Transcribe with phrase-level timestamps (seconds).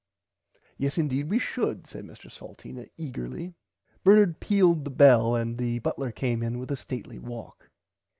[0.79, 3.53] Yes indeed we should said Mr Salteena egerly.
[4.03, 7.69] Bernard pealed on the bell and the butler came in with a stately walk.